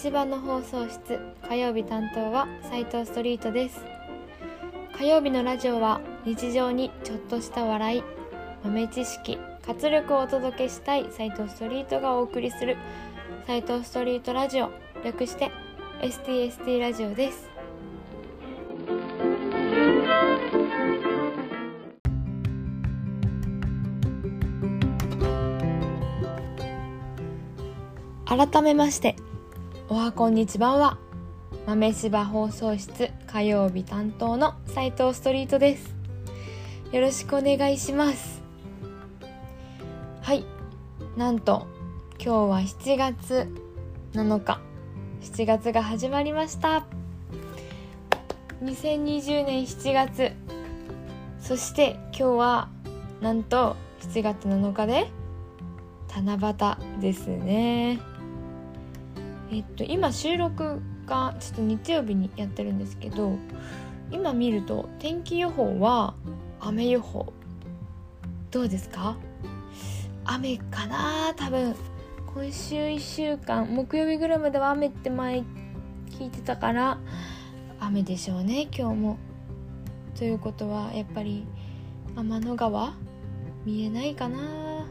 [0.00, 3.84] 芝の放送室火曜日担当は斉藤ストリートです。
[4.96, 8.04] 火曜日のラジオは日常にちょっとした笑い
[8.62, 12.76] 豆知識活力をお届けしたい斉藤ストリートがお送りする
[13.48, 14.70] 斉藤ストリートラジオ
[15.04, 15.50] 略して
[16.00, 17.50] STST ラジオです。
[28.26, 29.16] 改めまして
[29.90, 30.98] おはこんにちは。
[31.66, 35.96] 豆柴放送室火曜日担当の斉藤ストリートです。
[36.92, 38.42] よろしくお願いします。
[40.20, 40.44] はい。
[41.16, 41.66] なんと
[42.22, 43.48] 今日は7月
[44.12, 44.60] 7日。
[45.22, 46.84] 7月が始まりました。
[48.62, 50.32] 2020年7月。
[51.40, 52.68] そして今日は
[53.22, 55.10] なんと7月7日で
[56.14, 58.17] 七夕ですね。
[59.50, 63.38] えっと今収録がちょっと日曜日にやってるんですけど
[64.10, 66.14] 今見ると天気予報は
[66.60, 67.32] 雨予報。
[68.50, 69.16] どうですか？
[70.24, 71.34] 雨かな？
[71.36, 71.74] 多分
[72.34, 75.44] 今週1週間木曜日ぐらいまでは雨って前
[76.10, 76.98] 聞いてたから
[77.80, 79.18] 雨でしょうね今日も。
[80.16, 81.46] ということはやっぱり
[82.16, 82.94] 天の川
[83.64, 84.86] 見えないかな？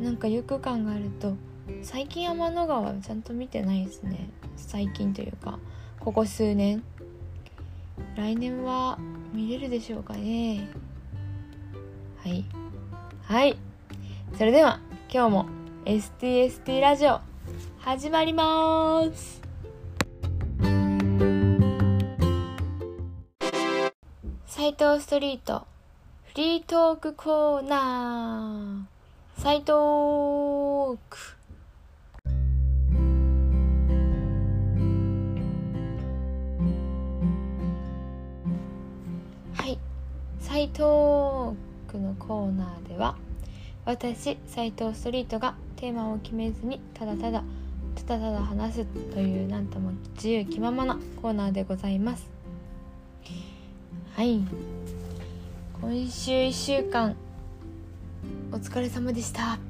[0.00, 1.36] なんかよく考えると
[1.82, 4.30] 最近天の川ちゃんと見てないですね。
[4.56, 5.58] 最近というか
[6.00, 6.82] ここ数年。
[8.16, 8.98] 来年は
[9.32, 10.68] 見れるでしょうかね。
[12.22, 12.44] はい。
[13.22, 13.56] はい。
[14.36, 14.80] それでは
[15.12, 15.46] 今日も
[15.84, 17.20] STST ラジオ
[17.78, 19.40] 始まります。
[24.46, 25.66] 斉藤ストリート
[26.24, 29.42] フリートークコーナー。
[29.42, 31.37] 斉藤ーク
[40.40, 41.56] 斉藤
[41.88, 43.16] 区のコーナーでは
[43.84, 47.42] 私斉藤ストリートがテーマを決めずにただただ
[47.94, 52.28] ただただ話すというなんとも自由気ままなコーナーでございます。
[54.14, 54.40] はい。
[55.80, 57.14] 今週1週間
[58.52, 59.54] お疲れ様でした。
[59.54, 59.62] って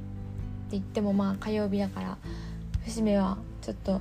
[0.72, 2.18] 言ってもまあ火曜日だから
[2.84, 4.00] 節目はちょっと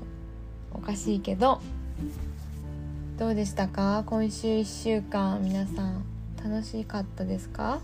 [0.71, 1.61] おかしいけど
[3.17, 4.03] どうでしたか？
[4.05, 6.16] 今週1週間皆さん。
[6.43, 7.79] 楽しかったですか？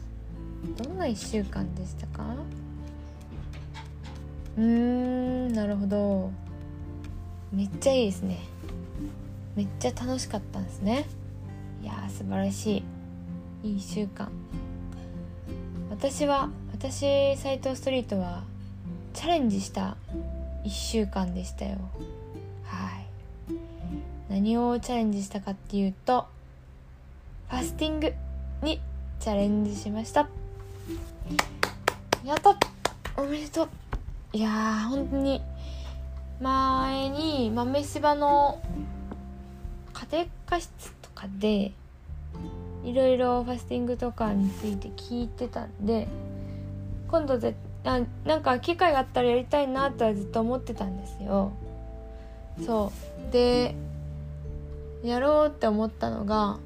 [0.78, 2.36] どんな1週間でしたか？
[4.58, 6.32] うーんなるほど。
[7.52, 8.40] めっちゃいいですね。
[9.56, 11.06] めっちゃ楽しかったんですね。
[11.82, 12.84] いやー素晴らし
[13.64, 13.70] い。
[13.70, 14.32] いい1週間。
[15.90, 18.44] 私は私斎藤ストリートは
[19.14, 19.96] チャレンジした
[20.64, 21.78] 1週間でしたよ。
[22.64, 23.06] はい。
[24.30, 26.26] 何をチャレンジしたかっていうと
[27.50, 28.14] ファスティング。
[28.64, 28.80] に
[29.20, 30.28] チャレンジしました。
[32.24, 32.58] やった
[33.22, 33.70] おめでとう。
[34.32, 35.42] いやー本当に
[36.42, 38.62] 前に豆柴の
[39.94, 41.74] 家庭科室とかで
[42.84, 46.08] いろいろファスティングとかについて聞いてたんで
[47.10, 51.52] 今度ぜあなんか機会があったらやりたいなとはずっと思ってたんですよ。
[52.66, 52.92] そ
[53.30, 53.32] う。
[53.32, 53.76] で
[55.04, 56.60] やろうって思ったのが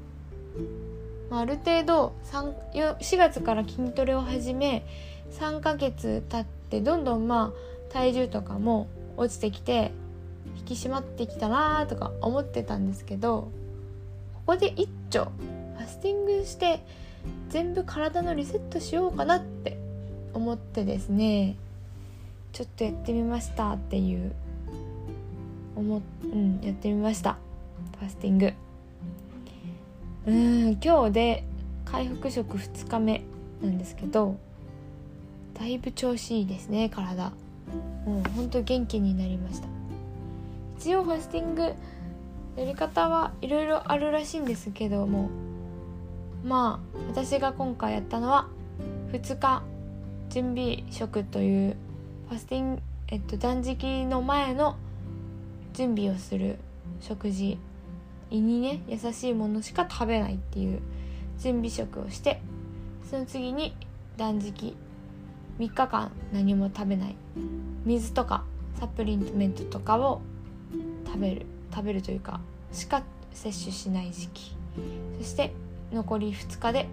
[1.30, 4.86] ある程度4月から筋トレを始め
[5.32, 9.92] 3ヶ月経ってどんどんまあ体重とかも落ちてきて
[10.58, 13.50] 引き締まってきたなとか思ってたんですけど
[14.46, 16.80] ここで一丁ファスティングして
[17.50, 19.78] 全部体のリセットしようかなって
[20.32, 21.56] 思ってですね
[22.52, 24.32] ちょっとやってみましたっていう
[25.76, 27.36] 思うんやってみました
[27.98, 28.67] ファスティング。
[30.28, 31.44] うん今日で
[31.86, 33.22] 回復食2日目
[33.62, 34.36] なんですけど
[35.58, 37.32] だいぶ調子いいですね体。
[38.04, 39.68] もうほんと元気になりました。
[40.78, 41.74] 一応ファスティングや
[42.58, 45.30] り方はいろいろあるらしいんですけども
[46.44, 48.48] まあ私が今回やったのは
[49.12, 49.62] 2日
[50.28, 51.76] 準備食という
[52.28, 54.76] ファスティング、えっと、断食の前の
[55.72, 56.58] 準備をする
[57.00, 57.58] 食事
[58.30, 60.80] 胃にね優しいものしか食べないっていう
[61.38, 62.40] 準備食をして
[63.08, 63.74] その次に
[64.16, 64.74] 断食。
[65.58, 67.16] 3日間何も食べない。
[67.84, 68.44] 水とか
[68.78, 70.20] サプリメントとかを
[71.06, 71.46] 食べる。
[71.74, 72.40] 食べるというか
[72.72, 73.02] しか
[73.32, 74.56] 摂取しない時期。
[75.18, 75.52] そして
[75.92, 76.88] 残り2日で、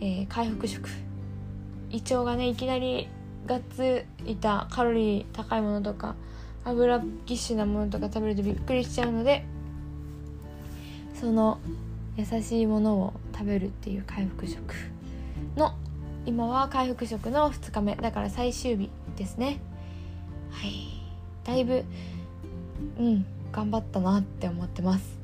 [0.00, 0.88] えー、回復食。
[1.90, 3.08] 胃腸がねいきなり
[3.46, 6.14] ガッツいたカロリー高いものとか
[6.64, 9.44] 油ぎっしゅなものとか食べるとびっくりしちゃうので
[11.18, 11.58] その
[12.16, 14.74] 優しいものを食べるっていう回復食
[15.56, 15.74] の
[16.26, 19.60] 今は回復食の2日目だから最終日ですね。
[20.50, 20.88] はい。
[21.44, 21.84] だいぶ
[22.98, 25.18] うん頑張ったなって思ってます。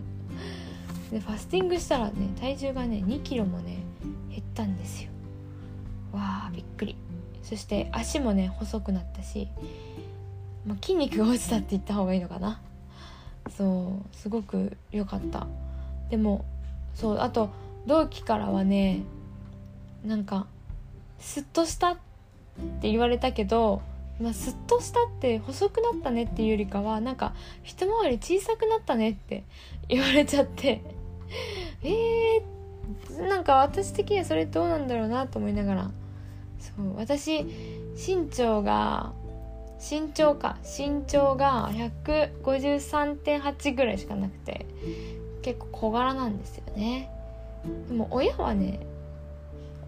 [1.10, 3.78] でファスティングしたらね体重がね2キロもね
[4.30, 5.10] 減ったんですよ。
[6.12, 6.96] わあびっくり。
[7.42, 9.48] そして足もね細くなったし、
[10.66, 12.60] まあ、筋肉が落ちたって言った方がいいのかな。
[13.56, 15.46] そうすごく良かった。
[16.10, 16.44] でも
[16.94, 17.50] そうあと
[17.86, 19.02] 同期からはね
[20.04, 20.46] なんか
[21.18, 21.96] スッとしたっ
[22.80, 23.82] て言われたけど、
[24.20, 29.44] まあ、スッとしたって細くなったねっていうよりかはなんか一回り小さくなったねって
[29.88, 30.82] 言われちゃって
[31.82, 35.90] えー、なんか私的にはそれどうなんだろうなと思いながら。
[36.58, 37.42] そう私
[37.96, 39.14] 身長が
[39.80, 44.66] 身長か身長が153.8ぐらいしかなくて
[45.42, 47.10] 結構小柄なんですよね。
[47.88, 48.80] でも親はね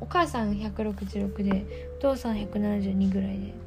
[0.00, 3.62] お母さん166でお父さん172ぐらいで。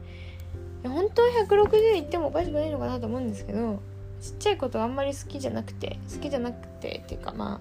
[0.88, 3.82] 本当は160いってもおかしくないのかなと思うんですけど
[4.22, 7.60] ちっちゃいことあんまり好きじゃなくて好きじゃなくてっていうかまあ、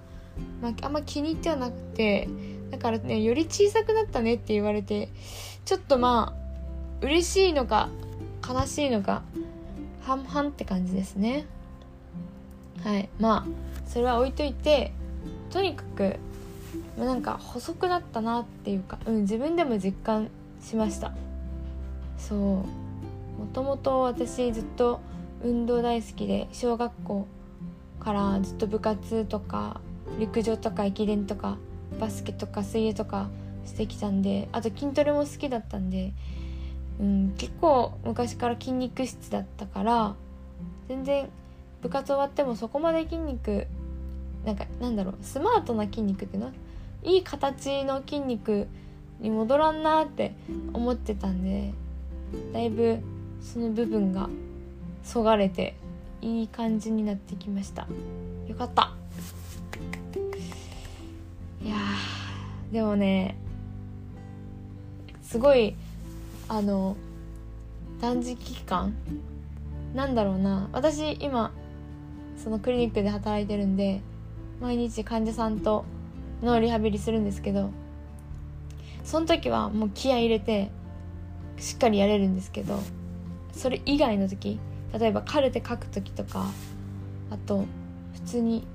[0.61, 2.27] まあ、あんま気に入ってはなくて
[2.71, 5.09] だからねより小さくなったねって言われて
[5.65, 7.89] ちょっとまあ嬉しいのか
[8.47, 9.23] 悲しいのか
[10.01, 11.45] 半々って感じですね。
[12.83, 13.09] はい。
[13.19, 14.91] まあそれは置いといて
[15.49, 16.17] とにかく
[16.97, 20.29] なんか細くなったなっていうか、うん、自分でも実感
[20.61, 21.13] しました。
[22.17, 22.39] そう。
[22.39, 22.65] も
[23.53, 25.01] ともと私ずっと
[25.43, 27.27] 運動大好きで小学校
[27.99, 29.81] からずっと部活とか
[30.19, 31.57] 陸上とか駅伝とか
[31.99, 33.29] バスケとか水泳とか
[33.65, 36.13] してきたんであと筋トレも好きだったんで、
[36.99, 40.15] うん、結構昔から筋肉質だったから
[40.87, 41.29] 全然
[41.81, 43.67] 部活終わってもそこまで筋肉
[44.45, 46.51] なんかなんだろうスマートな筋肉っていうの？
[47.03, 48.67] いい形の筋肉
[49.19, 50.33] に戻らんなって
[50.73, 51.73] 思ってたんで
[52.53, 52.99] だいぶ
[53.41, 54.29] その部分が
[55.03, 55.75] そがれて
[56.21, 57.87] いい感じになってきました。
[58.47, 58.93] よかった。
[61.63, 61.75] いや
[62.71, 63.37] でもね
[65.21, 65.75] すごい
[66.47, 66.95] あの
[68.01, 68.93] 断食期間？
[69.93, 70.69] なんだろうな。
[70.73, 71.51] 私今
[72.37, 74.01] そのクリニックで働いてるんで
[74.61, 75.85] 毎日患者さんと
[76.41, 77.71] のリハビリするんですけど
[79.03, 80.69] その時はもう気合入れて
[81.57, 82.79] しっかりやれるんですけど
[83.53, 84.59] それ以外の時
[84.97, 86.45] 例えばカルテ書く時とか
[87.31, 87.65] あと
[88.13, 88.67] 普通に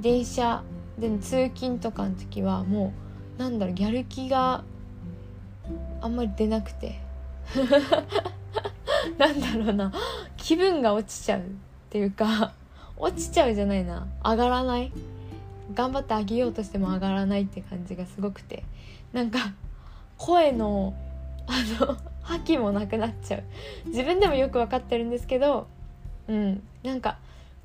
[0.00, 0.62] 電車
[0.98, 2.92] での通勤とかの時はも
[3.38, 4.64] うなんだろうやる気が
[6.00, 6.98] あんまり出なくて。
[9.18, 9.92] なんだろうな。
[10.36, 11.42] 気分が落ちちゃうっ
[11.90, 12.52] ていうか
[12.96, 14.06] 落ちちゃうじゃないな。
[14.24, 14.92] 上がらない。
[15.74, 18.64] 頑張ってあげようとしても上がらないって感じがすごくて。
[19.12, 19.38] なんか
[20.16, 20.94] 声の
[21.46, 21.52] あ
[21.86, 23.44] の覇気もなくなっちゃう。
[23.86, 25.66] 自分でもよく分かってるんですけど
[26.28, 26.62] うん。
[26.82, 27.18] なんか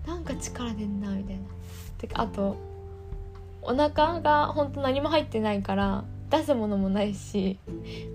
[0.06, 1.42] なんか力出んなみたいな。
[1.98, 2.58] てかあと
[3.62, 6.04] お腹がほんと何も入ってないから
[6.34, 7.60] 出すものもないし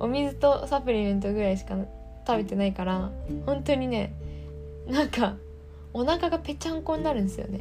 [0.01, 1.77] お水とサプリメントぐらいしか
[2.27, 3.13] 食べてないから
[3.47, 4.13] 本当にね
[4.89, 5.37] なんか
[5.93, 7.61] お腹がぺちゃんこになるんですよね。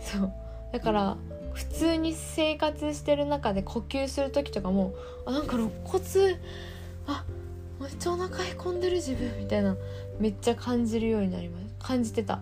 [0.00, 0.32] そう。
[0.72, 1.16] だから
[1.54, 6.02] 普通に生活してる中で呼吸する時とかもあなんか肋骨
[7.06, 7.24] あ
[7.80, 9.76] めっちゃお腹へこんでる自分みたいな
[10.20, 12.40] めっちゃ感じるようになりました感じてた。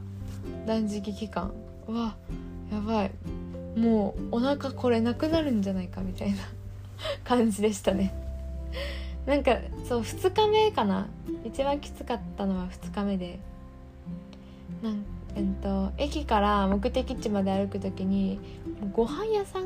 [0.66, 1.52] 断食期間。
[1.86, 2.16] うわ
[2.72, 3.12] やばい。
[3.76, 6.38] もうお腹これなくなるんじゃないかみたいな。
[7.24, 8.14] 感じでしたね。
[9.26, 9.56] なんか
[9.88, 11.06] そう2日目かな。
[11.44, 13.38] 一番きつかったのは2日目で。
[14.82, 18.38] なんえっと、駅から目的地まで歩く時に
[18.92, 19.64] ご飯屋さん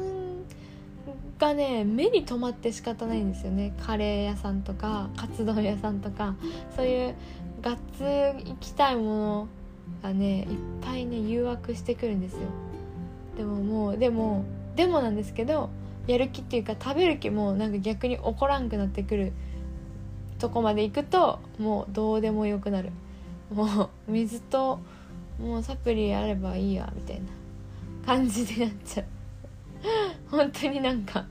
[1.38, 3.74] がね目に留まって仕方ないんですよね。
[3.84, 6.36] カレー屋さんとかカツ丼屋さんとか。
[6.76, 7.14] そういう
[7.62, 8.04] ガッツ
[8.44, 9.48] 行きたいもの
[10.02, 10.46] がねいっ
[10.82, 12.40] ぱいね誘惑してくるんですよ。
[13.36, 14.44] でももうでも
[14.76, 15.70] でもなんですけど
[16.06, 19.32] やる気っていうか食べる気もなんか逆に起こらんくなってくる
[20.38, 22.90] とこまで行くともうどうでもよくなる。
[23.52, 23.64] も
[24.08, 24.80] う水と
[25.38, 27.26] もうサプリあればいいやみたいな
[28.04, 29.06] 感じでなっちゃう。
[30.30, 31.26] 本当になんか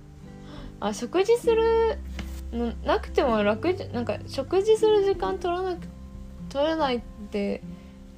[0.79, 1.97] あ食事する
[2.51, 5.87] のなくても楽じなんか食事する時間取らなく
[6.49, 7.01] 取れないっ
[7.31, 7.61] て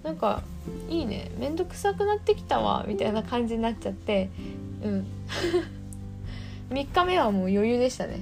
[0.04, 0.44] なんか
[0.90, 1.32] いいね。
[1.38, 4.30] めんどくさくなってきたわみたいな感じになっちゃって。
[4.84, 5.08] うん。
[6.70, 8.20] 3日目はもう余裕でしたね。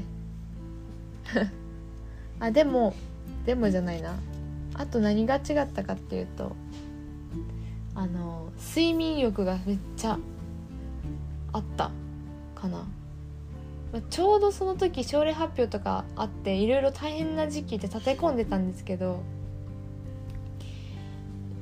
[2.40, 2.94] あでも
[3.46, 4.16] でもじゃないな。
[4.74, 6.54] あと何が違ったかっていうと
[7.96, 10.20] あの睡眠欲がめっちゃ
[11.54, 11.92] あった
[12.54, 12.86] かな。
[13.94, 19.22] まあちょうどその時症例発表とかあっていろいろ大変な時期で立て込んでたんですけど、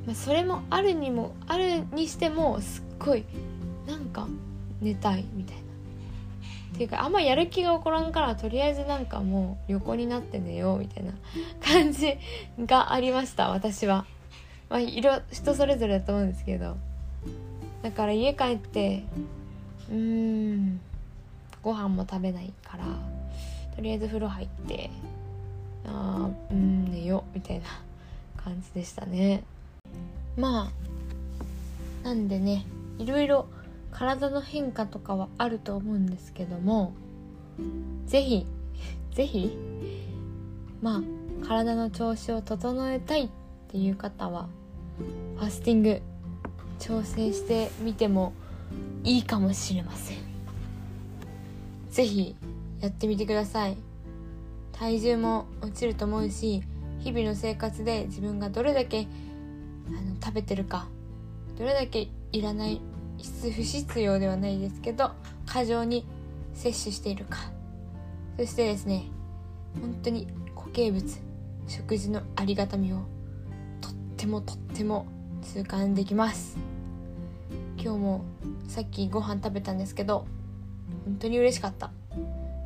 [0.06, 3.24] まあ、それもあるにもあるにしてもすっごい
[3.88, 4.28] なんか
[4.82, 5.63] 寝たいみたいな。
[6.74, 11.14] っていうかあんまやる気が起こらんからとりあえずなんかもう横になって寝ようみたいな
[11.64, 12.18] 感じ
[12.66, 14.06] がありました私は。
[14.70, 16.78] まあ、いろ人それぞれだと思うんですけど
[17.84, 19.04] だから家帰って
[19.88, 20.80] うーん
[21.62, 22.86] ご飯も食べないから
[23.76, 24.90] とりあえず風呂入って
[25.86, 27.66] あーうん寝ようみたいな
[28.44, 29.44] 感じでしたね
[30.38, 30.72] ま
[32.04, 32.66] あなんでね
[32.98, 33.48] いろいろ
[33.94, 36.94] 体の変化とかはあると思うんですけども
[38.06, 38.46] 是非
[39.12, 39.58] 是非
[40.82, 41.02] まあ
[41.48, 43.30] 体の調子を整えたいっ
[43.70, 44.50] ていう方は
[45.38, 46.02] ファスティング
[46.80, 48.34] 調整してみても
[49.04, 50.18] いいかもしれません。
[51.92, 52.36] 是非
[52.82, 53.78] やってみてください。
[54.74, 56.64] 体重も落ちると思うし
[57.00, 59.08] 日々の生活で自分がどれだけ
[59.88, 60.88] あの食べてるか
[61.58, 62.82] どれだけいらない
[63.42, 65.12] 不必要ではないですけど
[65.46, 66.06] 過剰に
[66.54, 67.40] 摂取しているか。
[68.38, 69.06] そしてですね
[69.80, 71.20] 本当に固形物
[71.68, 72.98] 食事のありがたみを
[73.80, 75.06] とってもとっても
[75.42, 76.58] 痛感できます。
[77.78, 78.26] 今日も
[78.68, 80.26] さっきご飯食べたんですけど
[81.06, 81.92] 本当に嬉しかった。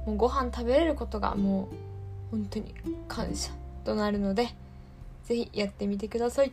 [0.06, 1.70] もうご飯食べれることがも
[2.32, 2.74] う本当に
[3.08, 3.52] 感謝
[3.84, 4.50] となるので
[5.26, 6.52] 是非やってみてください。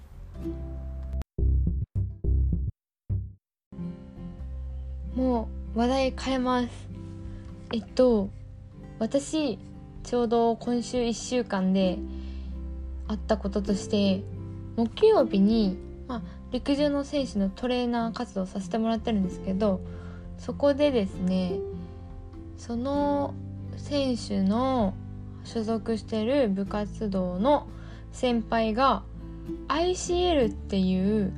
[5.15, 6.69] もう話題変えます。
[7.73, 8.31] えっと
[8.99, 9.59] 私
[10.03, 11.99] ちょうど今週1週間で
[13.09, 14.23] あったこととして
[14.77, 15.79] 木曜日に、
[16.09, 19.81] まあ、陸上の選手のトレーナー活動させてもらってるんですけど
[20.39, 21.59] そこでですね
[22.57, 23.35] その
[23.77, 24.95] 選手の
[25.45, 27.67] 所属してる部活動の
[28.13, 29.03] 先輩が
[29.69, 31.33] ICL っていう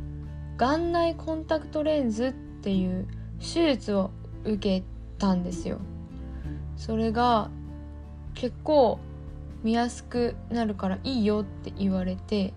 [0.57, 3.07] 眼内コンタクトレンズっていう
[3.41, 4.11] 手術を
[4.45, 4.85] 受け
[5.19, 5.79] たんですよ。
[6.77, 7.51] それが
[8.35, 8.99] 結構
[9.63, 12.53] 見やすくなるからいいよって言われて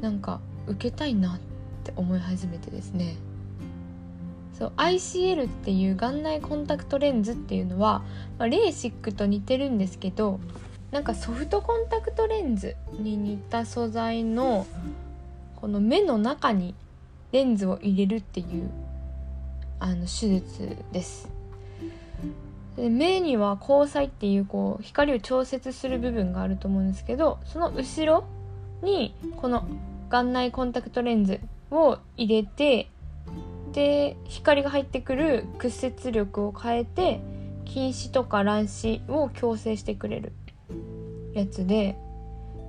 [0.00, 1.38] なんか受けたいなっ
[1.84, 3.16] て思い始めてですね。
[4.58, 8.02] そう ICL っていう眼内コンタクトレンズっていうのは、
[8.38, 10.38] まあ、レーシックと似てるんですけど
[10.90, 14.66] なんかソフトコンタクトレンズに似た素材の
[15.56, 16.74] この目の中に
[17.32, 18.70] レンズを入れるっていう
[19.80, 21.28] あの手術です。
[22.76, 28.24] で目には虹彩っていうこう光を調節する部分があると思うんですけどその後ろ
[28.82, 29.66] にこの
[30.08, 32.88] 眼内コンタクトレンズを入れて
[33.72, 37.20] で光が入ってくる屈折力を変えて
[37.64, 40.32] 近視とか乱視を矯正してくれる
[41.34, 41.96] やつで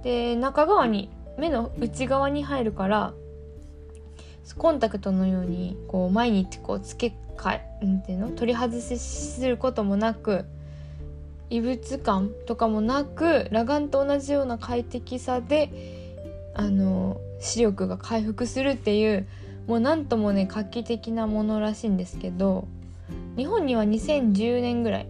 [0.04, 3.14] で中側に目の内側に入るから
[4.56, 8.30] コンタクトのようにこう毎日こう付け替えなんていうの？
[8.30, 10.46] 取り外しすることもなく
[11.50, 15.70] 異物感とかもなく裸眼と同じような快適さで
[16.56, 19.28] あの視力が回復するっていう
[19.68, 22.68] もうなんともね画期的なものらしいんですけど
[23.36, 25.08] 日本には2010年ぐらい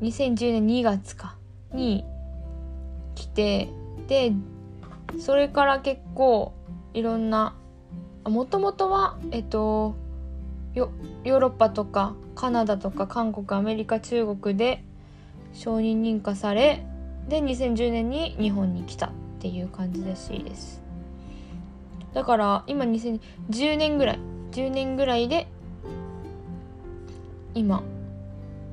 [0.00, 1.36] 2010年2月か
[1.72, 2.04] に
[3.14, 3.68] 来て
[4.08, 4.32] で
[5.18, 6.52] それから結構
[6.94, 7.54] いろんな
[8.24, 9.94] もともとはえっと
[10.74, 14.84] ヨーロッパとかカナダとか韓国アメリカ中国で
[15.52, 16.86] 承認認可され
[17.28, 19.10] で2010年に日本に来たっ
[19.40, 20.82] ていう感じらしいです。
[22.14, 24.18] だから今2010年ぐらい
[24.52, 25.48] 10年ぐらいで
[27.54, 27.82] 今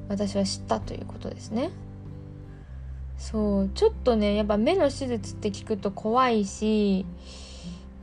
[0.08, 1.70] 私は知ったということですね。
[3.18, 7.06] そうちょっとねやっぱ目の手術って聞くと怖いし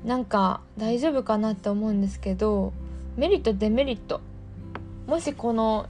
[0.06, 2.72] なんか大丈夫かなって思うんですけど
[3.16, 4.20] メリットデメリット。
[5.06, 5.86] もしこの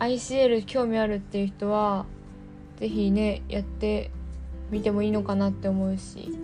[0.00, 2.06] ICL 興味あるっていう人は
[2.78, 4.10] 是非ねやって
[4.70, 6.36] みてもいいのかなって思うし。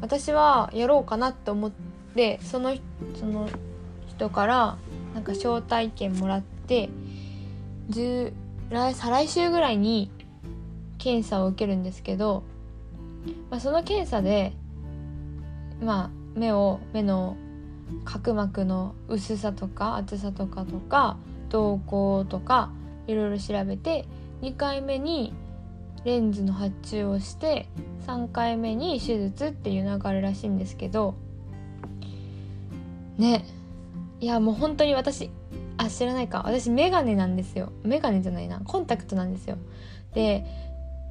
[0.00, 1.72] 私はやろうかなって思っ
[2.14, 2.74] てその
[3.18, 3.48] その
[4.08, 4.78] 人から
[5.14, 6.90] なんか招待券もらって
[7.90, 8.32] 来
[8.94, 10.10] 再来週ぐらいに
[10.98, 12.42] 検査を受けるんですけど、
[13.50, 14.52] まあ、その検査で
[15.80, 17.36] まあ目を目の
[18.04, 21.16] 角膜の薄さとか厚さとかとか
[21.50, 22.70] 瞳孔とか
[23.06, 24.06] いろいろ調べて
[24.42, 25.32] 2回目に
[26.04, 27.68] レンズの発注をして
[28.06, 31.14] 3回目に手術っていう流れらしいんですけど
[33.18, 33.44] ね。
[34.20, 35.30] いやもう本当に私
[35.78, 36.42] あ知らないか。
[36.44, 37.72] 私メガネなんですよ。
[37.82, 38.60] メガネじゃないな。
[38.60, 39.56] コンタクトなんですよ。
[40.14, 40.44] で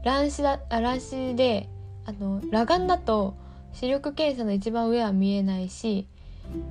[0.04, 1.70] 乱視だあ乱視で
[2.06, 3.36] あの裸眼だと
[3.76, 6.08] 視力検査の一番上は見えないし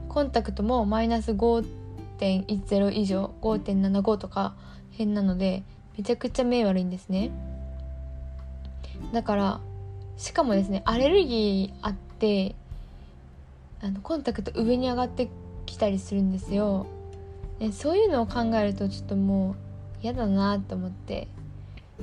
[0.08, 4.54] コンタクトもマイナス5.10以上5.75とか
[4.90, 5.62] 変なので
[5.98, 7.30] めちゃくちゃ目悪いんですね。
[9.12, 9.60] だから
[10.16, 12.54] しかもですねアレルギーあって
[13.82, 15.28] あのコンタクト上に上がって
[15.66, 16.86] きたりするんですよ。
[17.58, 19.54] でそういうのを考えるとちょっともう
[20.02, 21.28] 嫌だなと思って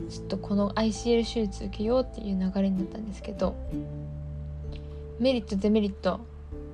[0.10, 3.56] ちょっとこの ICL 手術受けようっていう流れになったんですけど。
[5.22, 6.20] メリットデメリット、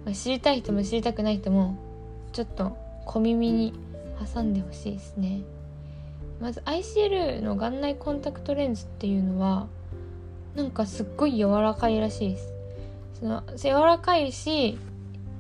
[0.06, 1.78] まあ、知りたい人も知りたくない人も
[2.32, 3.74] ちょっと小耳に
[4.34, 5.42] 挟んでほしいですね。
[6.40, 9.68] まず ICL の眼内コンタクトレンズっていうのは
[10.56, 12.54] なんかすっごい柔らかいらしいです。
[13.20, 14.78] その柔らかいし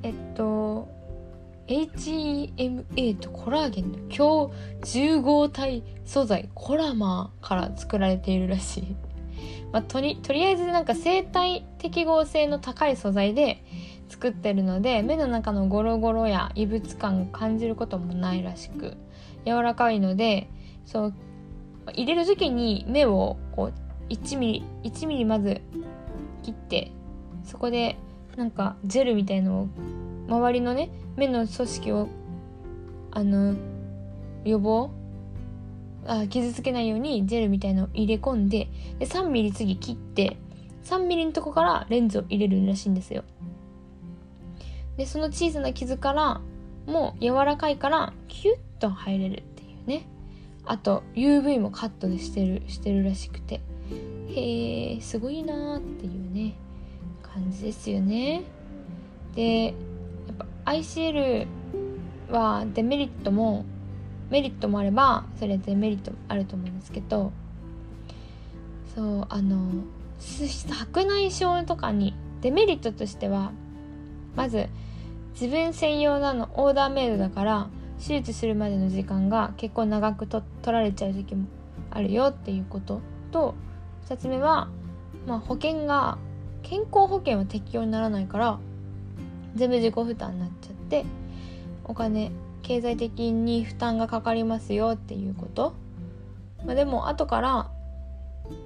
[0.03, 0.89] えっと
[1.67, 4.51] HEMA とコラーゲンの強
[4.83, 8.95] 重合体素材コラマーから作られているらしい、
[9.71, 13.63] まあ、とりとりあえずなんか生体適合性の高い素材で
[14.09, 18.95] 作ってるので目の中のゴロゴロや異物感を感じることもないらしく
[19.45, 20.49] 柔らかいので
[20.85, 21.13] そう
[21.93, 23.73] 入れる時に目をこう
[24.09, 25.61] 1ミリ1ミリまず
[26.43, 26.91] 切って
[27.43, 27.97] そこで
[28.35, 29.69] なんかジェルみたいのを
[30.27, 32.07] 周りのね目の組織を
[33.11, 33.55] あの
[34.43, 34.91] 予防
[36.07, 40.37] あ傷つけないようにジェルみたいのを入れ込んでで3ミリ次切って
[40.85, 43.23] 3ミリのとこからレンズを入れるらしいんですよ。
[44.95, 46.41] でその小さな傷から
[46.87, 50.07] もう柔らかいからキュッと入れるっていうね。
[50.65, 53.61] あと UV もカットでしてるしてるらしくて。
[54.29, 56.53] へえすごいなーっていうね
[57.21, 58.43] 感じですよね。
[59.35, 59.73] でやっ
[60.37, 61.47] ぱ ICL
[62.29, 63.65] はデメリットも
[64.29, 67.31] メリットもあればそれデメリットもあると思うんですけど
[68.95, 69.69] そうあの
[70.19, 73.51] 白内障とかにデメリットとしては
[74.35, 74.67] まず
[75.39, 77.67] 自分専用なのオーダーメイドだから
[77.99, 81.47] 手術するまでの時間が結構長くと取られちゃう時も
[81.91, 83.01] あるよっていうこと。
[83.31, 83.55] と
[84.07, 84.69] 2つ目は、
[85.27, 86.17] まあ、保険が
[86.63, 88.59] 健康保険は適用にならないから
[89.55, 91.05] 全部自己負担になっちゃって
[91.83, 92.31] お金
[92.67, 95.73] 経済的に負担がかかりますよっていうこと、
[96.65, 97.71] まあ、でも後から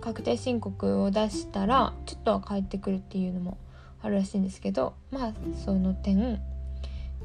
[0.02, 3.60] 確定申告を出したらちょっとは返ってくるっていうのも
[4.02, 5.34] あるらしいんですけどまあ
[5.64, 6.42] その点。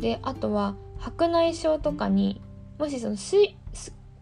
[0.00, 2.42] であとは白内障とかに
[2.78, 3.54] もしその水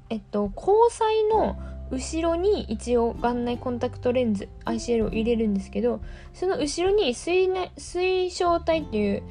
[0.08, 1.56] えっと交際の
[1.90, 6.00] 後ろに一応眼内コンタクトレンズ ICL を入れるんですけど
[6.32, 9.22] その後ろに水,、ね、水晶体っていう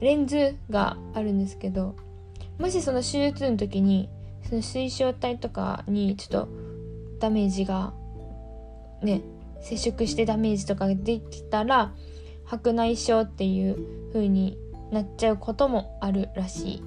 [0.00, 1.96] レンズがあるんですけど
[2.60, 4.10] もしその手術の時に
[4.46, 6.48] その水晶体とかにちょっと
[7.18, 7.94] ダメージが
[9.02, 9.22] ね
[9.62, 11.94] 接触してダメージとかができたら
[12.44, 14.58] 白内障っていう風に
[14.92, 16.82] なっちゃうこともあるらしい、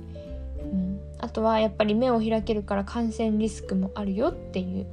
[0.61, 4.85] うん、あとはやっぱり目を開けるから感染リスクもあるよっていう。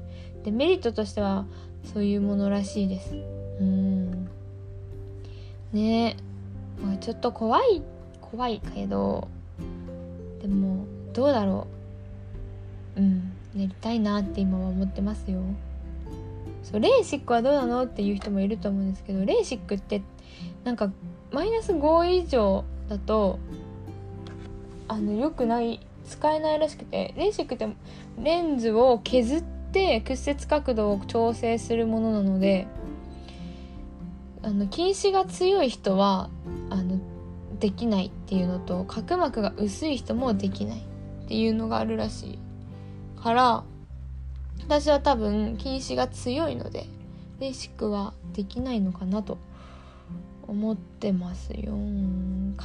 [0.45, 1.45] でメリットとしては
[1.93, 3.14] そういうものらしいです。
[3.61, 4.29] うん。
[5.73, 6.16] ね。
[6.90, 7.83] えちょっと怖い
[8.23, 9.29] 怖いけど。
[10.40, 11.66] でもどうだろ
[12.96, 13.00] う。
[13.00, 15.40] うんやりたいなって今は思ってますよ。
[16.62, 20.03] そうレーシックはどうなのっていう人もいると思うんですけどレーシックって
[20.64, 20.92] なんか
[21.33, 23.38] マイナス5以上だと
[24.87, 27.68] あの良くない使えないらしくてレーシックって
[28.22, 32.66] レンズを削って屈折角度を調整するものなので
[34.42, 36.31] あの近視が強い人は
[36.70, 36.80] あ
[37.61, 42.38] できないっていうのと角膜が薄い人もできないっていうのがあるらしい
[43.23, 43.64] から
[44.62, 46.87] 私は多分近視が強いので
[47.38, 49.38] レーシックはできないのかなと
[50.46, 51.75] 思ってますよ。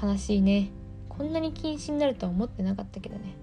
[0.01, 0.69] 悲しいね。
[1.07, 3.35] こんなに近視になるとは思ってなかったけどね。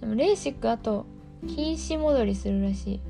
[0.00, 1.04] でもレーシックあと
[1.46, 3.00] 近視戻りするらし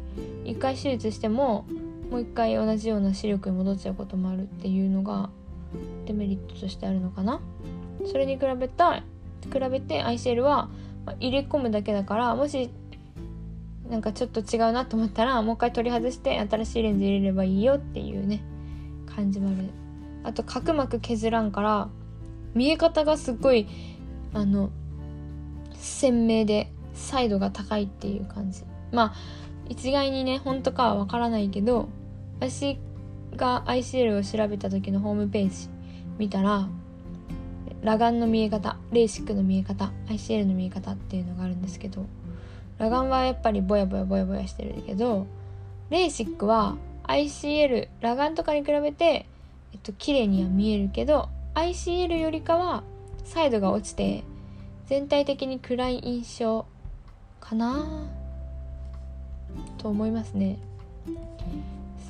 [0.44, 0.50] い。
[0.52, 1.66] 一回手術しても
[2.10, 5.30] もう一回同じような視力に戻っちゃうこともあるっていうのが
[6.06, 7.40] デメリットとしてあるのかな？
[8.06, 9.02] それに比べた比
[9.70, 10.68] べてアイシェルは
[11.20, 12.70] 入れ込むだけだからもし
[13.88, 18.42] なんかちょっと違うなと思ったらもう一回取り外して新しいレンズ入れればいいよっていうね
[19.06, 19.70] 感じもある。
[20.24, 21.88] あと角膜削らんから
[22.54, 23.66] 見え方がすっごい
[24.34, 24.70] あの
[25.74, 28.62] 鮮明で彩度が高いっていう感じ。
[28.92, 29.14] まあ
[29.68, 31.88] 一概にね本当かはわからないけど
[32.40, 32.78] 私
[33.36, 35.68] が ICL を調べた時のホームページ
[36.18, 36.68] 見たら
[37.80, 42.06] 裸眼の見え方レーシックの見え方 ICL の見え方っていうのがあるんですけど
[42.78, 45.26] 裸眼はやっぱりぼやぼやぼやぼやしてるけど
[45.90, 49.26] レーシックは ICL 裸眼とかに比べて、
[49.72, 52.82] えっと綺麗には見えるけど ICL よりかは
[53.24, 54.24] サイドが落ちて
[54.86, 56.66] 全体的に暗い印象
[57.40, 58.06] かな？
[59.78, 60.58] と思いますね。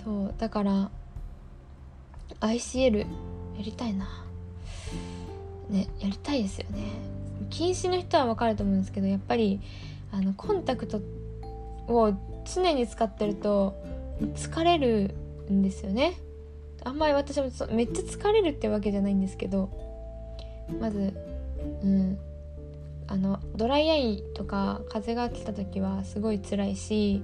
[0.04, 0.90] そうだから
[2.40, 3.06] ICL や
[3.60, 4.06] りたいな。
[5.68, 6.78] ねやりたいですよね。
[7.50, 9.60] 禁止の人は分かると思うんですけどやっぱり
[10.12, 11.00] あのコンタクト
[11.88, 12.12] を
[12.44, 13.74] 常に使ってると
[14.34, 15.14] 疲れる
[15.50, 16.14] んですよね。
[16.84, 19.68] あんまり私もめっちゃ疲れるってわけじゃないんですけど
[20.80, 21.14] まず
[21.82, 22.18] うん。
[23.10, 27.22] あのドライアイとか風が来た時はすごい辛いし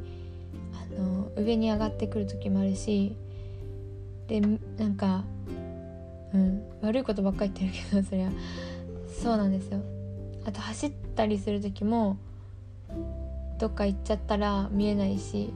[0.72, 3.14] あの上に上がってくる時もあるし
[4.28, 5.24] でなんか
[6.32, 8.30] うん悪いことばっかり言ってるけど そりゃ。
[9.22, 9.80] そうなんですよ。
[10.44, 12.16] あと走ったりする時も
[13.58, 15.52] どっか行っちゃったら見えないし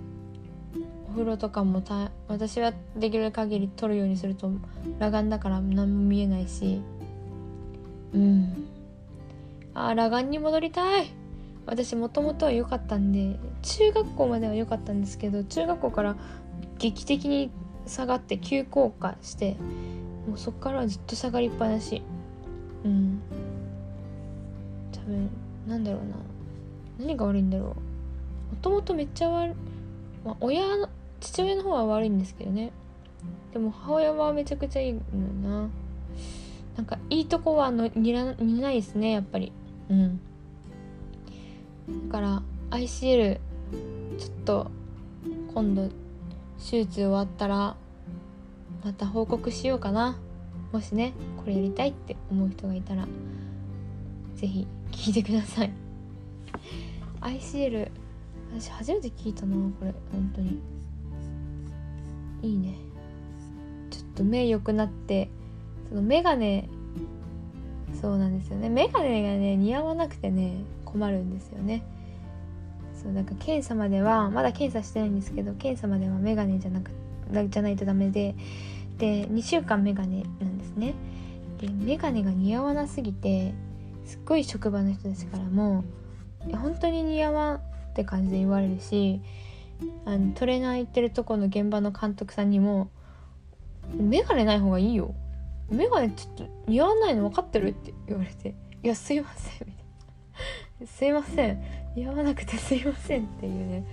[1.09, 4.51] お風呂とかもた私はできる限り撮るようにすると
[4.99, 6.81] 裸眼だから何も見えないし。
[8.15, 8.65] うん。
[9.75, 11.07] あ裸眼に戻りたい。
[11.67, 16.17] 私もともとは良かったんで中学校までは良かったんですけど中学校から
[16.79, 17.51] 劇的に
[17.89, 19.57] 下がって急降下して
[20.29, 22.03] もうそっからずっと下がりっぱなし。
[22.85, 23.21] うん。
[24.93, 25.31] 多分
[25.67, 26.17] なんだろうな。
[26.99, 27.67] 何が悪いんだろう。
[27.69, 27.75] も
[28.61, 29.55] ともとめっちゃ悪い、
[30.25, 30.89] まあ、親の
[31.21, 32.73] 父親の方は悪いんですけどね。
[33.53, 35.01] でも母親はめちゃくちゃいいの
[35.63, 35.69] な。
[36.77, 39.53] なんかいいとこはの似ら似ないですねやっぱり。
[39.89, 40.21] うん。
[42.09, 43.41] だから ICL
[44.19, 44.71] ちょっと
[45.55, 45.89] 今度
[46.59, 47.77] 手術終わったら
[48.85, 50.19] また報告しようかな。
[50.73, 53.09] もしねこれやりたいって思う人がいたら
[54.37, 55.73] 是非聞いてください。
[57.21, 57.91] ICL
[58.55, 59.95] 私初めて聞いたなこれ。
[60.13, 60.61] 本当に。
[62.43, 62.77] いいね。
[63.91, 65.29] ちょっと目良くなって
[65.89, 66.69] そのメガネ
[68.01, 68.69] そうなんですよね。
[68.69, 71.83] メガネがね似合わなくてね困るんですよね。
[73.03, 76.91] そうなんか検査まではまだ検査してないんですけど検査まではメガネじゃなく
[77.51, 78.35] じゃないとダメで
[78.99, 80.95] で2週間メガネなんですね
[81.61, 83.55] でメガネが似合わなすぎて
[84.05, 85.85] すっごい職場の人たちからも
[86.53, 87.61] 「本当に似合わん」っ
[87.95, 89.21] て感じで言われるし
[90.05, 92.91] あのトレーナー行ってるとこの現場の監督さんにも
[93.95, 95.15] 「メガネない方がいいよ
[95.71, 99.91] メガネちょっと似合わないの分かってる?」って言われて「いやすいません」みたいな
[100.87, 101.63] 「すいません。
[101.97, 103.85] 似合わなくてすいません」っていうね。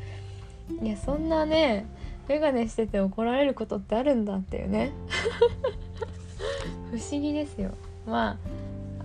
[0.82, 1.86] いやそんなね
[2.28, 4.92] メガネしてて怒られることってあるんだっていうね。
[6.92, 7.72] 不思議ですよ。
[8.08, 8.38] ま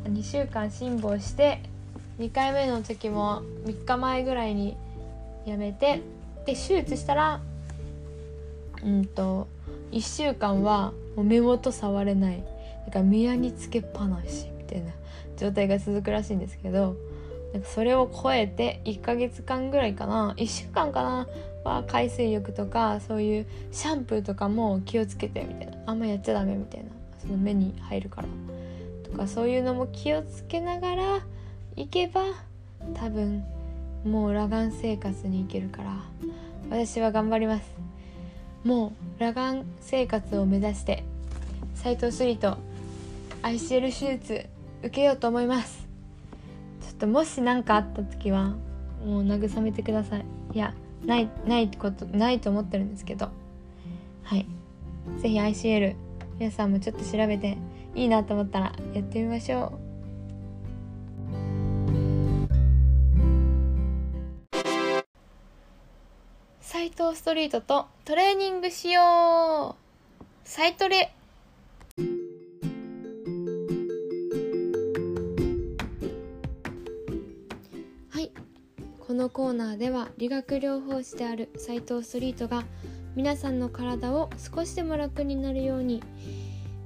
[0.05, 1.61] あ2週間辛抱して
[2.19, 4.77] 2回目の時も3日前ぐらいに
[5.47, 6.01] やめて
[6.47, 7.40] で手術したら
[8.85, 9.49] うんと
[9.93, 12.43] 1週間はもう目元触れない。
[12.87, 14.93] だから目やにつけっぱなしみたいな
[15.37, 16.97] 状態が続くらしいんですけど
[17.53, 21.27] なんかそれを超えて1ヶ月間ぐらいかな1週間かな
[21.65, 28.29] は海水浴とかそういうシャンプーとかも気をつけてみたいなあんまやっちゃダメみたいなその目に入るから
[29.11, 31.21] とかそういうのも気をつけながら
[31.77, 32.23] 行けば
[32.95, 33.45] 多分
[34.05, 35.97] もう裸眼生活に行けるから
[36.71, 37.65] 私は頑張ります
[38.65, 41.05] もう裸眼生活を目指して
[41.75, 42.59] 斎藤スリート
[43.43, 44.47] ICL 手術
[44.83, 45.80] 受けようと思います
[47.01, 48.55] ともし何かあった時は
[49.05, 50.25] もう慰めてください。
[50.53, 53.31] いやないないことないと思ってるんですけど。
[54.23, 54.47] はい。
[55.19, 55.97] 是非 ICL
[56.39, 57.57] 皆さんもちょっと調べて
[57.95, 59.91] いいなと思ったらやってみましょう。
[66.61, 70.29] 斎藤ストリートとトレーニングしよう。
[70.45, 71.15] サイトレ。
[79.11, 82.62] このコーナーでは理学療法士である斎藤ストリートが
[83.16, 86.01] 皆さんの体を少しでも楽になるように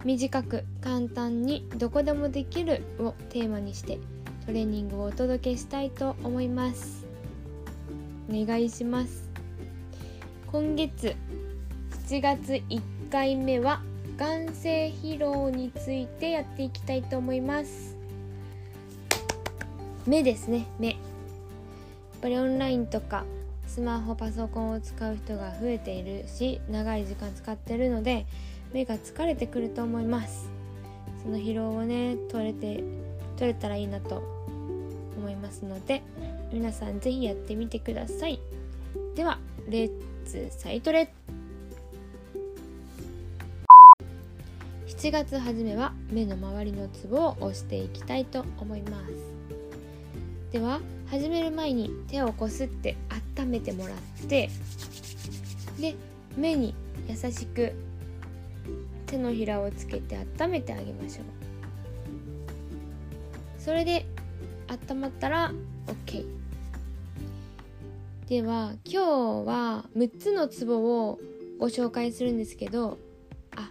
[0.07, 3.99] 短く簡単にどこでもできるをテーマにして
[4.47, 7.05] トレーニングをお届けしたいと思います。
[8.31, 9.29] お願いします。
[10.51, 11.15] 今月
[12.09, 12.81] 7月1
[13.13, 13.83] 回目は
[14.17, 17.99] 眼性疲労についてやっていきたいと思います。
[20.07, 20.97] 目ですね目。
[22.25, 23.27] ぱりオンラインとか
[23.67, 28.25] スマホパソコンを使う人が増えているし長い時間使ってるので
[28.73, 30.49] 目が疲れてくると思います。
[31.23, 32.83] その疲労をね取れて
[33.37, 34.23] 取れたらいいなと
[35.19, 36.03] 思いますので
[36.51, 38.41] 皆さん是非やってみてください。
[39.15, 39.91] ではレッ
[40.25, 41.13] ツサイトレ
[44.87, 49.13] 7月初めは目の周りのツボを押していきたいと思います。
[50.53, 50.81] では
[51.15, 52.97] 始める前に手をこすって
[53.39, 54.51] 温めてもらって
[55.79, 55.95] で
[56.37, 56.75] 目に
[57.09, 57.73] 優しく
[59.07, 61.25] 手のひらをつけて温めてあげましょう。
[63.59, 64.05] それで
[64.91, 65.53] 温まったら
[65.87, 66.27] OK
[68.27, 71.21] では今日は6つのツボを
[71.61, 72.99] ご紹介するんですけど
[73.55, 73.71] あ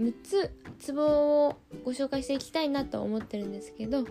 [0.00, 4.06] 6つツボをご紹介していきたいなと思ってるんですけど今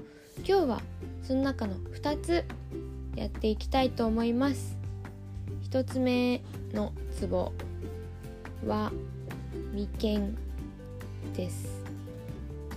[0.45, 0.81] 日は
[1.23, 2.45] その中の2つ
[3.17, 4.77] やっていきたいと思います。
[5.69, 7.51] 1つ目のツボ
[8.65, 8.93] は
[9.73, 10.38] 眉間
[11.35, 11.83] です。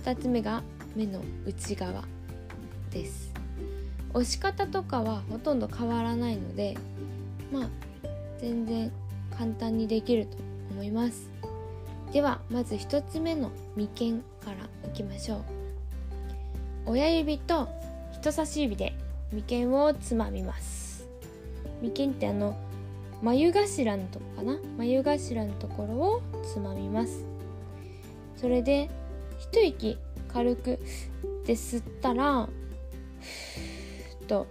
[0.03, 0.63] 2つ目が
[0.97, 2.03] 目の内側
[2.91, 3.33] です。
[4.13, 6.77] 押し方とかはほとんど変わらないので
[7.53, 7.69] まあ
[8.41, 8.91] 全然
[9.37, 10.35] 簡単にできると
[10.71, 11.29] 思います。
[12.11, 15.43] ではまず1つ目の眉間からいきましょう。
[16.87, 17.67] 親指と
[18.13, 18.93] 人差し指で
[19.31, 21.07] 眉間をつまみます。
[21.81, 22.57] 眉間ってあの
[23.21, 24.59] 眉頭のとこかな？
[24.77, 27.25] 眉頭のところをつまみます。
[28.37, 28.89] それで
[29.37, 29.97] 一息
[30.31, 30.79] 軽く
[31.45, 32.47] で吸ったら
[33.19, 34.47] ふっと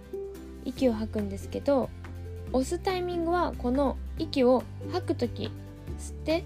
[0.65, 1.89] 息を吐くんですけど
[2.51, 5.51] 押すタイミングはこの息を吐く時
[5.97, 6.43] 吸って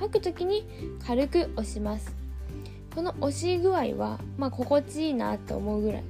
[0.00, 0.66] 吐く時に
[1.06, 2.14] 軽く押します。
[2.94, 6.04] この押し具合はまあ心地いいなと思うぐらい。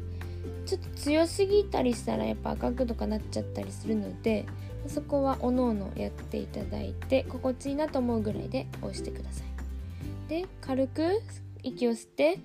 [0.64, 4.46] ちょっと強すぎたりしたらやっぱ赤くとかなっちゃったりするので
[4.86, 10.28] そこはおのおのやっていただいて心地いいなと思うぐらいで押してください。
[10.28, 11.20] で軽く
[11.64, 12.38] 息を吸って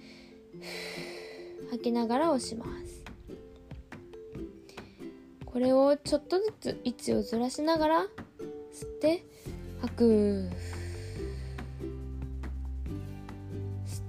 [1.69, 3.03] 吐きながら押します。
[5.45, 8.05] これをちょっとずつ位置をずらしながら吸
[8.85, 9.23] って
[9.81, 10.49] 吐く。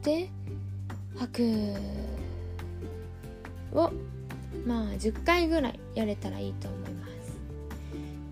[0.07, 0.31] 吸って
[1.19, 1.33] 吐
[3.73, 3.91] くを
[4.65, 7.37] まあ10回ぐらいやれたらいいと思います。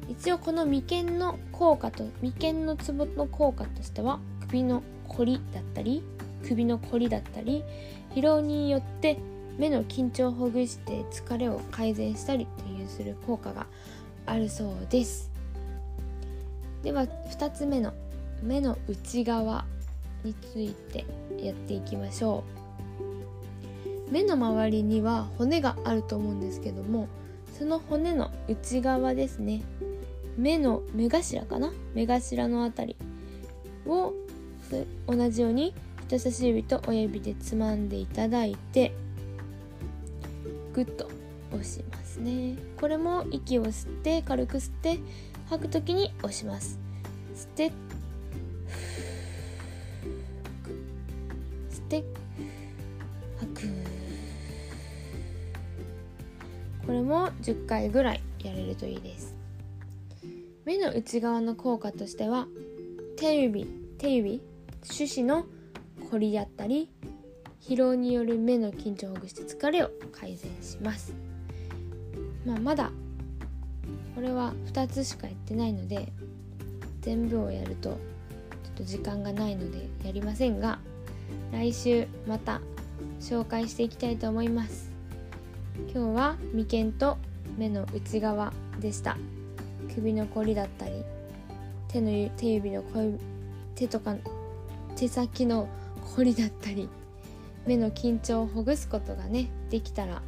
[0.09, 6.05] 一応この眉間の効果と眉間のツボの効果としては首のこりだったり
[6.47, 7.65] 首のこりだったり
[8.15, 9.19] 疲労によって
[9.59, 13.67] 目の緊張をほぐして疲れを改善したりっていうする効果が
[14.27, 15.31] あるそうです。
[16.83, 17.93] では2つ目の
[18.43, 19.65] 目の内側。
[20.25, 21.05] について
[21.39, 22.43] やっていきましょ
[24.09, 24.13] う。
[24.13, 27.09] 目の周りには骨があると思うんですけども
[27.59, 29.63] その骨の内側ですね。
[30.37, 31.73] 目の目頭かな？
[31.95, 32.97] 目頭のあたり
[33.87, 34.13] を
[35.07, 35.75] 同じように
[36.07, 38.93] 人差し指と親指でつまんでいただいて
[40.73, 41.09] グッと
[41.53, 42.57] 押しますね。
[42.81, 44.99] これも息を吸って軽く吸って
[45.49, 46.79] 吐く時に押します。
[47.35, 47.73] 吸って
[57.05, 59.35] も10回ぐらいやれるといいです。
[60.65, 62.47] 目の内側の効果としては
[63.17, 63.67] 手指
[63.99, 64.41] 手指
[64.83, 65.45] 手指の
[66.11, 66.91] こりだったり
[67.61, 71.15] 疲労による目の緊張をほぐして疲れを改善します、
[72.45, 72.91] まあ、まだ
[74.15, 76.13] これは2つしかやってないので
[77.01, 77.99] 全部をやるとちょっ
[78.77, 80.79] と時間がないのでやりませんが
[81.53, 82.61] 来週また
[83.21, 84.94] 紹介していきたいと思います。
[85.77, 87.19] 今日は眉間と
[87.57, 89.17] 目の内側でした。
[89.95, 91.05] 首のこりだったり
[91.89, 92.83] 手の手指の
[93.75, 94.17] 手とか
[94.97, 95.69] 手先の
[96.15, 96.89] こりだったり
[97.67, 100.23] 目の緊張をほぐすことがねできたら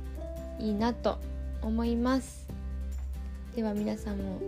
[0.59, 1.19] いいなと
[1.63, 2.47] 思います。
[3.55, 4.41] では皆さんも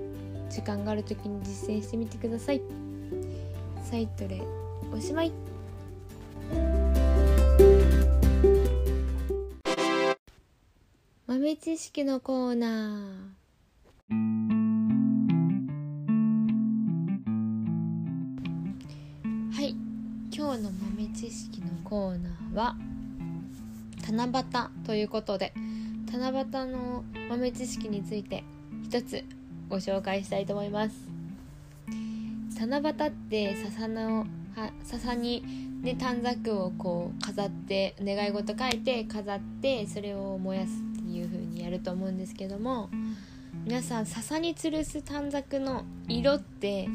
[0.51, 2.63] 時間がある時に実践してみてください。
[3.83, 4.43] サイトで
[4.93, 5.58] おしまい。
[11.31, 14.13] 豆知識のコーナー。
[19.55, 19.77] はい。
[20.35, 22.77] 今日の豆知識のコーナーは
[24.11, 24.33] 七夕
[24.87, 25.53] ということで
[26.11, 28.43] 七夕の豆知識について
[28.83, 29.23] 一つ
[29.69, 30.97] ご紹介したいと思います。
[32.59, 35.45] 七夕って笹のは笹に
[35.83, 40.88] ね短冊をこう飾って願い事書いて飾ってそれを燃やす。
[41.69, 42.89] やると思うんですけども
[43.67, 46.89] 皆さん笹に吊るす短冊の色って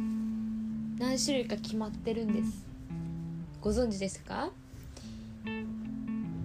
[0.98, 2.66] 何種類か決まってるんです。
[3.62, 4.50] ご存知ですか？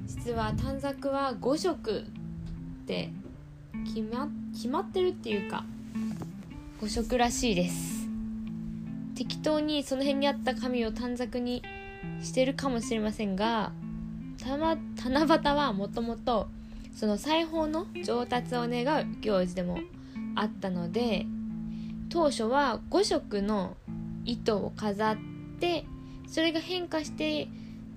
[0.07, 3.11] 実は短冊は5色って
[3.87, 5.65] 決ま決まってるっていうか
[6.83, 8.09] 5色らしいです。
[9.15, 11.63] 適当にその辺にあった紙を短冊に
[12.23, 13.73] してるかもしれませんが
[14.45, 14.79] 七
[15.23, 16.49] 夕はもともと
[16.99, 19.79] その裁縫の上達を願う行事でも
[20.35, 21.27] あったので
[22.09, 23.77] 当初は5色の
[24.25, 25.17] 糸を飾っ
[25.61, 25.85] て
[26.27, 27.47] それが変化して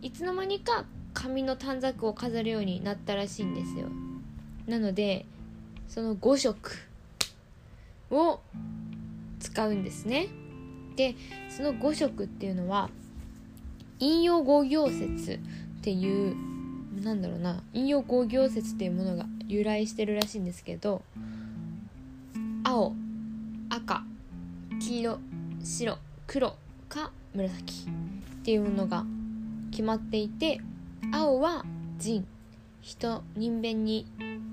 [0.03, 0.85] いつの間にか
[1.15, 3.87] 紙の短冊を飾るようになったらしいんですよ。
[4.67, 5.25] なので
[5.87, 6.71] その5色
[8.11, 8.39] を
[9.39, 10.27] 使うんですね。
[10.95, 11.15] で
[11.49, 12.91] その5色っていうのは
[13.97, 15.39] 引用五行説っ
[15.81, 16.50] ていう
[17.04, 21.01] なんだろうな引用五行説っていうものが由来してるらしいんですけど
[22.63, 22.93] 青
[23.69, 24.04] 赤
[24.80, 25.19] 黄色
[25.63, 26.56] 白黒
[26.89, 29.06] か紫っていうものが
[29.71, 30.60] 決まっていて
[31.13, 31.65] 青は
[31.97, 32.25] 人
[32.82, 34.06] 人人弁に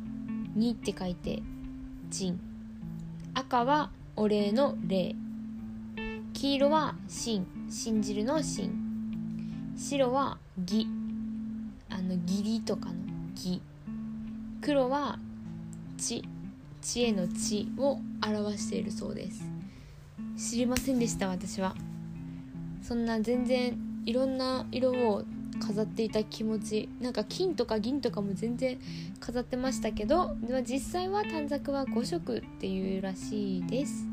[0.54, 1.42] 「に」って書いて
[2.10, 2.38] 人
[3.34, 5.14] 赤はお礼の礼。
[6.32, 8.72] 黄色は信信じるの信。
[9.76, 10.97] 白は義。
[11.90, 12.94] あの義理とかの
[13.34, 13.60] 義。
[14.60, 15.18] 黒は
[15.96, 16.24] 知
[16.80, 19.42] 知恵の知を表しているそうです。
[20.36, 21.74] 知りませんでした私は。
[22.82, 25.24] そんな全然いろんな色を
[25.60, 26.88] 飾っていた気持ち。
[27.00, 28.78] なんか金とか銀とかも全然
[29.20, 34.06] 飾ってましたけど実際は短冊は5色っていうらしいです。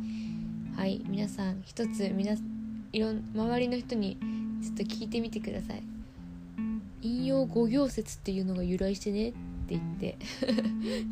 [0.76, 2.36] はい皆さん一つ皆
[2.92, 4.18] いろん周りの人に
[4.62, 5.95] ちょっと聞いてみてください。
[7.06, 9.38] 引用五行説っていうのが由来してねって
[9.70, 10.18] 言って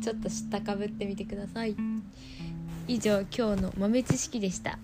[0.02, 1.76] ちょっと知ったかぶってみてください。
[2.88, 4.76] 以上今日の豆知識でした。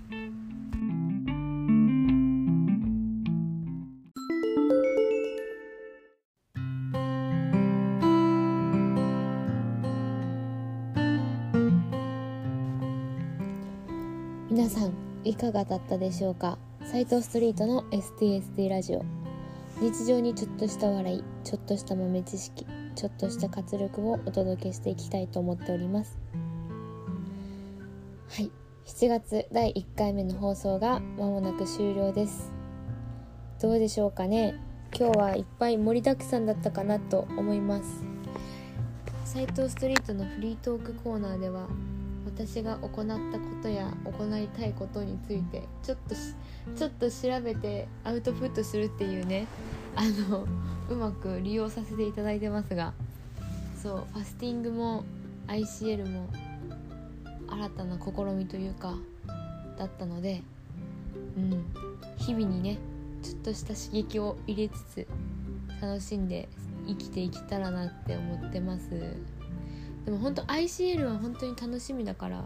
[14.48, 14.92] 皆さん
[15.24, 16.56] いかがだったでしょうか？
[16.84, 19.04] 斉藤ストリートの STSD ラジオ
[19.80, 26.18] 日常にちょっとした笑いちょっとした豆知識ちょっとした活力をお届けしていきたいと思っております。
[28.28, 28.50] はい。
[28.84, 32.52] 7月第1回目の放送が間もなく終了です。
[33.60, 34.54] どうでしょうかね？
[34.94, 38.04] 今日はいっぱい盛りだくさんだったかなと思います。
[39.24, 41.68] 斉藤ストリートのフリートークコーナーでは
[42.46, 46.14] 私が行ったことや行いたいことについてちょっと
[46.74, 49.46] ちょっと調べてアウトプットするっていうね
[49.94, 50.46] あの
[50.88, 52.94] うまく利用させていただいてますが
[53.80, 55.04] そうファスティングも
[55.48, 56.28] ICL も
[57.48, 58.94] 新たな試みというか
[59.78, 60.42] だったので
[61.36, 61.64] うん
[62.16, 62.78] 日々にね
[63.22, 65.06] ちょっとした刺激を入れつつ
[65.82, 66.48] 楽しんで
[66.86, 69.16] 生きていけたらなって思ってます。
[70.04, 72.36] でも本当 ICL は本当に楽しみだから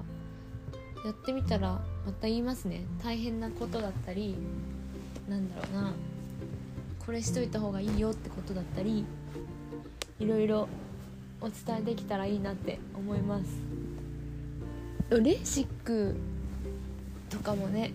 [1.04, 2.84] やってみたらまた言いますね。
[3.02, 4.36] 大変なことだったり
[5.28, 5.92] なんだろうな。
[7.04, 9.04] これしといた方がいいよってことだったり
[10.18, 10.68] いろいろ
[11.40, 13.44] お伝えできたらいいなって思います。
[15.10, 16.16] レーシック
[17.28, 17.92] とかもね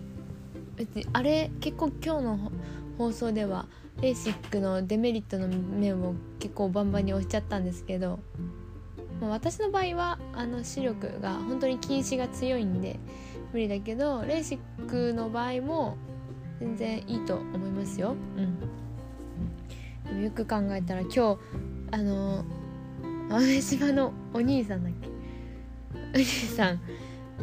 [0.76, 2.52] 別にあれ結構今日の
[2.98, 3.66] 放送では
[4.00, 8.20] レーシックのデメリットの面を結構バンバンに押しちゃったんですけど
[9.20, 12.98] まあ、私の場合はあの視力が本当に近視が強いんで
[13.52, 15.96] 無理だけどレーシックの場合も
[16.58, 18.16] 全然いいと思いますよ。
[20.10, 21.38] うん、よく考えたら今日
[21.90, 22.44] あの
[23.28, 25.08] 豆島のお兄さんだっけ？
[26.14, 26.80] お兄さん。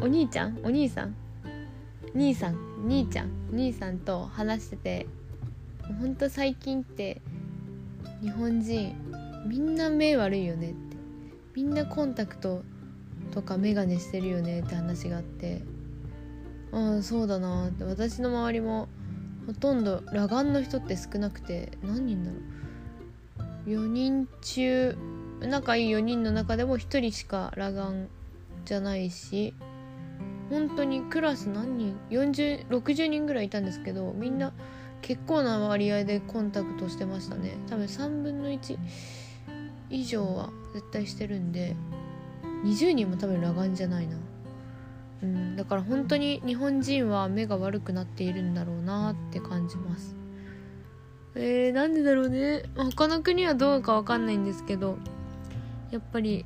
[0.00, 0.58] お兄ちゃん？
[0.62, 1.14] お兄さん？
[2.14, 2.56] 兄さん。
[2.86, 3.30] 兄ちゃん。
[3.50, 5.06] 兄さんと話してて
[6.00, 7.20] ほんと最近って
[8.20, 8.94] 日本人
[9.46, 10.87] みんな目悪いよねって
[11.58, 12.62] みんなコンタクト
[13.32, 15.60] とか眼鏡してるよねって話があって
[16.70, 17.82] ああそうだなって。
[17.82, 18.86] 私の周りも
[19.48, 22.36] ほとんど裸眼の人って少なくて何人だろ
[23.66, 23.70] う。
[23.70, 24.96] 4人中
[25.40, 28.08] 仲いい4人の中でも1人しか裸眼
[28.64, 29.52] じゃないし
[30.50, 34.52] 本当にクラス何人？4060人ぐらいいたんですけどみんな
[35.02, 37.58] 結構な割合でコンタクトしてましたね。
[37.68, 38.78] 多分3分の1
[39.90, 41.76] 以上は絶対してるんで
[42.64, 44.16] 20人も多分裸眼じゃないな。
[45.22, 50.14] うんだから本当に日本人は目が悪くなっているんだろうなって感じます。
[51.34, 52.64] えー、なんでだろうね。
[52.76, 54.98] 他の国はどうかわかんないんですけど
[55.90, 56.44] やっぱり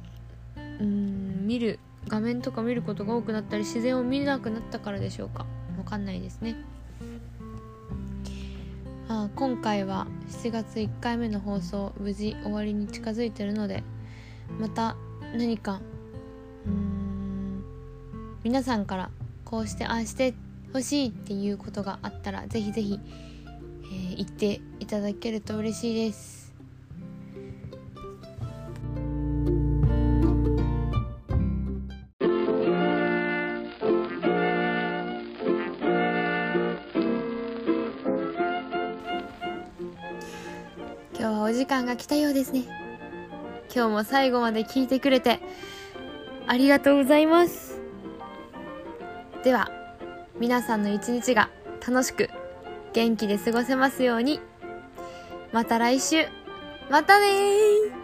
[0.81, 1.79] うん見る
[2.09, 5.47] 画面とか見ることが多くなったり自然を見なくなったからでしょうか。
[5.79, 6.57] わかんないですね。
[9.35, 13.83] 今回は7月1回目の放送無事終わりに近づいてるので
[14.61, 14.97] また
[15.35, 15.81] 何か
[16.67, 17.65] うーん
[18.45, 19.11] 皆さんから
[19.45, 20.35] こうしてああして
[20.73, 23.01] ほしいっていうことがあったらぜひぜひ、
[23.85, 26.42] えー言っていただけると嬉しいです。
[41.73, 42.65] 間が来たようですね。
[43.75, 45.41] 今日も最後まで聞いてくれて
[46.47, 47.81] ありがとうございます。
[49.43, 49.71] では
[50.39, 51.49] 皆さんの一日が
[51.87, 52.29] 楽しく
[52.93, 54.41] 元気で過ごせますように。
[55.53, 56.27] また来週。
[56.91, 58.02] またねー。